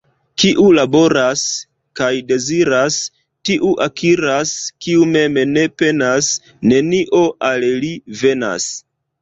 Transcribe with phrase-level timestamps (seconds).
[0.43, 1.41] Kiu laboras
[1.99, 2.97] kaj deziras,
[3.49, 4.55] tiu akiras,—
[4.87, 6.31] kiu mem ne penas,
[6.73, 7.93] nenio al li
[8.25, 8.69] venas.